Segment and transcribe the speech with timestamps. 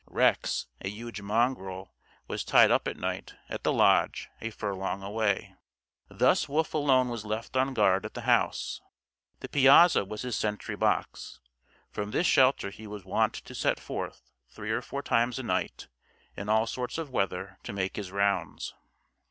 [0.07, 1.93] Rex, a huge mongrel,
[2.27, 5.53] was tied up at night, at the lodge, a furlong away.
[6.09, 8.81] Thus Wolf alone was left on guard at the house.
[9.41, 11.39] The piazza was his sentry box.
[11.91, 15.85] From this shelter he was wont to set forth three or four times a night,
[16.35, 18.73] in all sorts of weather, to make his rounds.